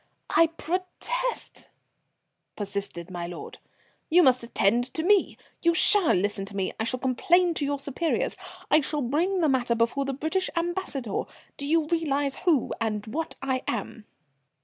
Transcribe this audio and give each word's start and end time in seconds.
"I 0.31 0.47
protest," 0.47 1.67
persisted 2.55 3.11
my 3.11 3.27
lord. 3.27 3.59
"You 4.09 4.23
must 4.23 4.41
attend 4.41 4.85
to 4.95 5.03
me 5.03 5.37
you 5.61 5.75
shall 5.75 6.15
listen 6.15 6.43
to 6.45 6.55
me. 6.55 6.71
I 6.79 6.85
shall 6.85 6.99
complain 6.99 7.53
to 7.53 7.65
your 7.65 7.77
superiors 7.77 8.35
I 8.71 8.81
shall 8.81 9.03
bring 9.03 9.41
the 9.41 9.47
matter 9.49 9.75
before 9.75 10.05
the 10.05 10.13
British 10.13 10.49
ambassador. 10.55 11.25
Do 11.55 11.67
you 11.67 11.85
realize 11.85 12.37
who 12.37 12.73
and 12.81 13.05
what 13.05 13.35
I 13.43 13.61
am?" 13.67 14.05